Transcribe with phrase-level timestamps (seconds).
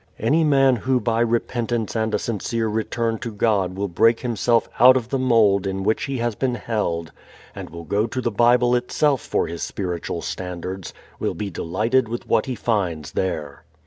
[0.19, 4.97] Any man who by repentance and a sincere return to God will break himself out
[4.97, 7.11] of the mold in which he has been held,
[7.53, 12.27] and will go to the Bible itself for his spiritual standards, will be delighted with
[12.27, 13.63] what he finds there.